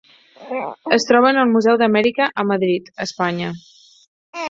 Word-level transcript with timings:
Es 0.97 1.05
troba 1.09 1.29
en 1.33 1.39
el 1.43 1.53
Museu 1.57 1.79
d'Amèrica 1.83 2.31
a 2.45 2.49
Madrid, 2.55 2.93
Espanya. 3.09 3.55